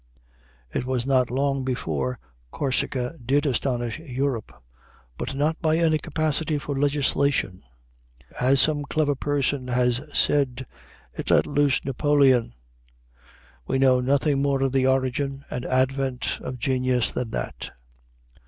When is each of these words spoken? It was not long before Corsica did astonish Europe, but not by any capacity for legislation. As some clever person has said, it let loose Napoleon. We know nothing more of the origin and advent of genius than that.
It 0.73 0.83
was 0.83 1.05
not 1.05 1.29
long 1.29 1.63
before 1.63 2.17
Corsica 2.49 3.19
did 3.23 3.45
astonish 3.45 3.99
Europe, 3.99 4.51
but 5.15 5.35
not 5.35 5.61
by 5.61 5.77
any 5.77 5.99
capacity 5.99 6.57
for 6.57 6.75
legislation. 6.75 7.61
As 8.39 8.59
some 8.59 8.81
clever 8.85 9.13
person 9.13 9.67
has 9.67 10.01
said, 10.11 10.65
it 11.13 11.29
let 11.29 11.45
loose 11.45 11.85
Napoleon. 11.85 12.55
We 13.67 13.77
know 13.77 13.99
nothing 13.99 14.41
more 14.41 14.63
of 14.63 14.71
the 14.71 14.87
origin 14.87 15.45
and 15.51 15.65
advent 15.67 16.39
of 16.41 16.57
genius 16.57 17.11
than 17.11 17.29
that. 17.29 17.69